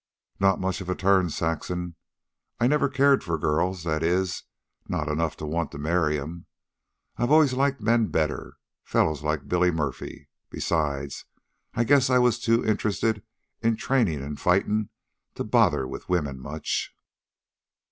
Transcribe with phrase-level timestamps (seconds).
[0.39, 1.93] "Not much of a turn, Saxon.
[2.59, 4.45] I've never cared for girls that is,
[4.87, 6.47] not enough to want to marry 'em.
[7.17, 10.27] I always liked men better fellows like Billy Murphy.
[10.49, 11.25] Besides,
[11.75, 13.21] I guess I was too interested
[13.61, 14.89] in trainin' an' fightin'
[15.35, 16.95] to bother with women much.